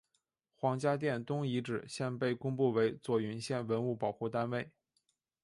[0.55, 4.71] 黄家店东遗址现被公布为左云县文物保护单位。